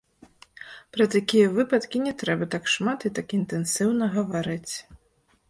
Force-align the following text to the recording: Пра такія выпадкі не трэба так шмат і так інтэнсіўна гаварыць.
Пра 0.95 1.05
такія 1.15 1.51
выпадкі 1.57 2.01
не 2.07 2.13
трэба 2.23 2.49
так 2.57 2.63
шмат 2.77 3.07
і 3.11 3.13
так 3.19 3.27
інтэнсіўна 3.41 4.11
гаварыць. 4.19 4.73